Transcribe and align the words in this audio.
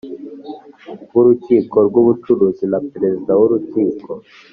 w 1.13 1.15
Urukiko 1.21 1.75
rw 1.87 1.95
Ubucuruzi 2.01 2.65
na 2.71 2.79
Perezida 2.91 3.31
w 3.39 3.41
Urukiko 3.47 4.09